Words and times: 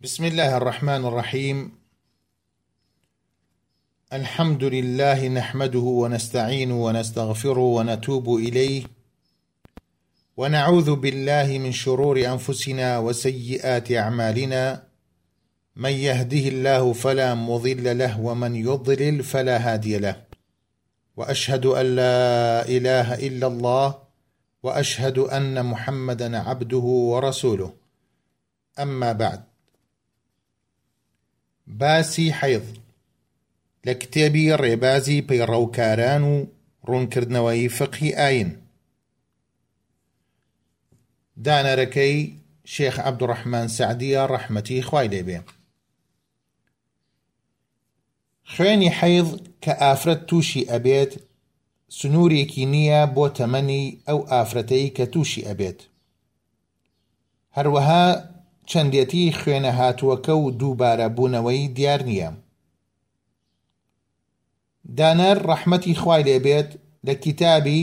بسم 0.00 0.24
الله 0.24 0.56
الرحمن 0.56 1.04
الرحيم 1.04 1.72
الحمد 4.12 4.64
لله 4.64 5.28
نحمده 5.28 5.78
ونستعين 5.78 6.70
ونستغفره 6.72 7.60
ونتوب 7.60 8.34
إليه 8.34 8.82
ونعوذ 10.36 10.94
بالله 10.96 11.58
من 11.58 11.72
شرور 11.72 12.20
أنفسنا 12.26 12.98
وسيئات 12.98 13.92
أعمالنا 13.92 14.82
من 15.76 15.90
يهده 15.92 16.48
الله 16.48 16.92
فلا 16.92 17.34
مضل 17.34 17.98
له 17.98 18.20
ومن 18.20 18.56
يضلل 18.56 19.22
فلا 19.24 19.56
هادي 19.72 19.98
له 19.98 20.22
وأشهد 21.16 21.66
أن 21.66 21.96
لا 21.96 22.22
إله 22.68 23.14
إلا 23.14 23.46
الله 23.46 23.94
وأشهد 24.62 25.18
أن 25.18 25.66
محمدا 25.66 26.38
عبده 26.38 26.84
ورسوله 27.12 27.72
أما 28.78 29.12
بعد 29.12 29.47
باسی 31.76 32.28
حەیض 32.40 32.66
لە 33.86 33.92
کتێبی 34.02 34.46
ڕێبازی 34.62 35.24
پەیڕەوکاران 35.28 36.22
و 36.32 36.34
ڕوونکردنەوەی 36.88 37.68
فقی 37.78 38.10
ئاین 38.20 38.50
دانەرەکەی 41.44 42.16
شێخ 42.72 42.96
عەبدوڕەحمان 43.06 43.66
سعدیە 43.76 44.22
ڕەحمەتی 44.32 44.82
خوای 44.88 45.08
لێبێ 45.12 45.38
خوێنی 48.52 48.90
حەیض 48.98 49.28
کە 49.62 49.72
ئافرەت 49.82 50.20
تووشی 50.28 50.68
ئەبێت 50.70 51.12
سنوورێکی 51.98 52.64
نییە 52.72 53.02
بۆ 53.16 53.24
تەمەنی 53.36 53.84
ئەو 54.08 54.18
ئافرەتەی 54.30 54.92
کە 54.96 55.04
تووشی 55.12 55.46
ئەبێت 55.48 55.78
هەروەها 57.56 58.06
چەندێتی 58.72 59.24
خوێنە 59.38 59.72
هاتووەکە 59.80 60.34
و 60.42 60.46
دووبارە 60.60 61.08
بوونەوەی 61.16 61.62
دیار 61.76 62.00
نییە. 62.08 62.30
دانەر 64.98 65.36
ڕەحمەتی 65.48 65.94
خوای 66.00 66.26
لێبێت 66.28 66.70
لە 67.06 67.14
کتابی 67.24 67.82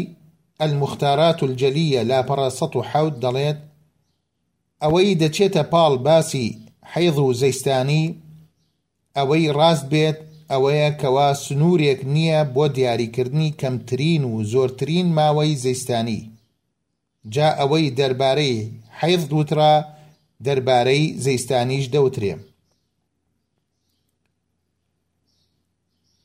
المختارات 0.66 1.40
الجەلیە 1.48 2.02
لاپەڕە 2.10 2.50
1970 2.50 3.22
دەڵێت 3.24 3.60
ئەوەی 4.84 5.18
دەچێتە 5.22 5.64
پاڵ 5.72 5.94
باسی 6.06 6.48
حەیض 6.94 7.18
و 7.20 7.34
زەیستانی 7.42 8.06
ئەوەی 9.18 9.46
ڕاست 9.58 9.86
بێت 9.94 10.20
ئەوەیە 10.52 10.90
کەوا 11.02 11.30
سنوورێک 11.44 12.00
نییە 12.14 12.42
بۆ 12.56 12.66
دیاریکردنی 12.78 13.56
کەمترین 13.62 14.24
و 14.32 14.34
زۆرترین 14.52 15.08
ماوەی 15.18 15.60
زەیستانی 15.64 16.22
جا 17.34 17.50
ئەوەی 17.60 17.88
دەربارەی 17.98 18.58
حەیض 19.00 19.22
دوترا 19.32 19.74
دەربارەی 20.46 21.04
زەیستانیش 21.26 21.86
دەوترێ 21.94 22.34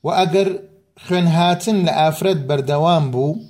و 0.04 0.08
ئەگەر 0.18 0.48
خوێنهاتن 1.04 1.78
لە 1.86 1.92
ئافرەت 2.00 2.40
بەردەوام 2.48 3.04
بوو 3.14 3.40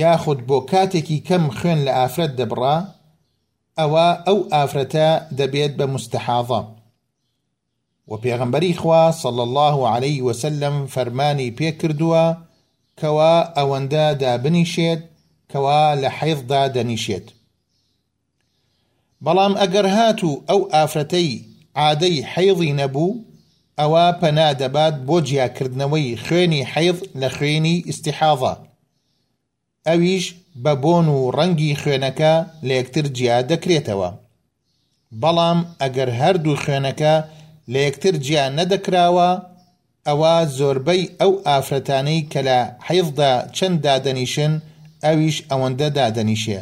یاخود 0.00 0.40
بۆ 0.48 0.58
کاتێکی 0.70 1.18
کەم 1.28 1.44
خوێن 1.58 1.80
لە 1.86 1.92
ئافرەت 1.98 2.32
دەبڕا 2.38 2.76
ئەوە 3.78 4.06
ئەو 4.26 4.38
ئافرەتە 4.52 5.08
دەبێت 5.38 5.72
بە 5.78 5.86
مستەحاضە 5.94 6.60
و 8.08 8.12
پێغەمبەری 8.22 8.78
خوا 8.80 9.04
صل 9.22 9.38
الله 9.48 9.76
عليه 9.94 10.18
وسلم 10.28 10.76
فەرمانی 10.94 11.50
پێ 11.58 11.68
کردووە 11.80 12.26
کەوا 13.00 13.34
ئەوەندە 13.58 14.04
دابنیشێت 14.20 15.02
کەوا 15.52 15.82
لە 16.02 16.08
حیضدا 16.18 16.62
دەنیشێت 16.74 17.26
بەڵام 19.26 19.52
ئەگەر 19.62 19.86
هات 19.96 20.20
و 20.24 20.30
ئەو 20.50 20.60
ئافرەتەی 20.72 21.30
عادەی 21.82 22.16
حەیڵی 22.32 22.70
نەبوو 22.80 23.12
ئەوە 23.80 24.04
پەنا 24.20 24.48
دەبات 24.60 24.94
بۆ 25.08 25.16
جیاکردنەوەی 25.28 26.08
خوێنی 26.24 26.62
حەیض 26.72 26.98
لە 27.20 27.28
خوێنی 27.36 27.78
ئیسیحاضە 27.88 28.54
ئەویش 29.88 30.24
بە 30.62 30.72
بۆن 30.82 31.06
و 31.16 31.18
ڕەنگی 31.36 31.78
خوێنەکە 31.82 32.34
لە 32.66 32.72
یەکتر 32.80 33.04
جیا 33.16 33.38
دەکرێتەوە 33.50 34.10
بەڵام 35.22 35.58
ئەگەر 35.82 36.10
هەردوو 36.20 36.56
خوێنەکە 36.62 37.14
لە 37.72 37.78
یەکتر 37.86 38.14
جیا 38.26 38.44
نەدەکراوە 38.58 39.28
ئەوە 40.06 40.34
زۆربەی 40.58 41.02
ئەو 41.20 41.32
ئافرەتانەی 41.46 42.20
کە 42.32 42.40
لە 42.48 42.58
حەیضدا 42.86 43.32
چەند 43.56 43.78
دادەنیشن 43.86 44.52
ئەویش 45.04 45.36
ئەوەندە 45.50 45.88
دادەنیشێ 45.98 46.60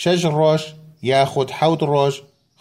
شەش 0.00 0.20
ڕۆژ 0.38 0.62
یاخود 1.08 1.48
حوت 1.60 1.80
ڕۆژ 1.92 2.14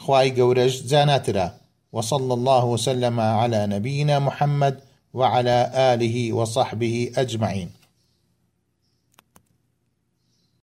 خواي 0.03 0.29
قورج 0.37 0.73
زاناترا 0.91 1.47
وصلى 1.93 2.33
الله 2.33 2.65
وسلم 2.65 3.19
على 3.19 3.67
نبينا 3.67 4.19
محمد 4.19 4.75
وعلى 5.13 5.57
آله 5.89 6.33
وصحبه 6.33 7.11
أجمعين 7.17 7.78